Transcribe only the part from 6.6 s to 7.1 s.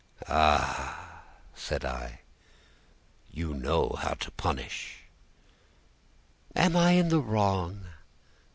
I in